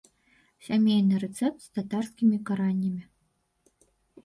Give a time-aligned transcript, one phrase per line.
[0.67, 3.03] Сямейны рэцэпт з татарскімі каранямі.